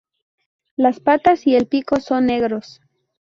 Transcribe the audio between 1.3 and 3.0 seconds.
y el pico son negros.